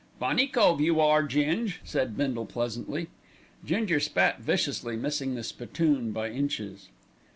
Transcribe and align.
"Funny 0.19 0.47
cove 0.47 0.81
you 0.81 0.99
are, 0.99 1.21
Ging," 1.21 1.73
said 1.83 2.17
Bindle 2.17 2.47
pleasantly. 2.47 3.09
Ginger 3.63 3.99
spat 3.99 4.39
viciously, 4.41 4.95
missing 4.95 5.35
the 5.35 5.43
spittoon 5.43 6.11
by 6.11 6.31
inches. 6.31 6.89